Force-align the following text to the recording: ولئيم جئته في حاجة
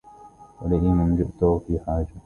ولئيم 0.61 1.13
جئته 1.15 1.59
في 1.59 1.79
حاجة 1.79 2.13